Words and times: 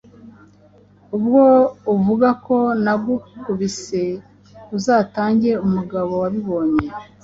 Ubwo 1.15 1.43
uvuga 1.93 2.29
ko 2.45 2.57
nagukubise 2.83 4.03
uzatange 4.77 5.51
umugabo 5.65 6.11
wabibonye. 6.23 6.85